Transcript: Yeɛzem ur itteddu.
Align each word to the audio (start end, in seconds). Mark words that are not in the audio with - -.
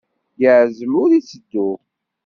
Yeɛzem 0.41 0.91
ur 1.03 1.09
itteddu. 1.13 1.69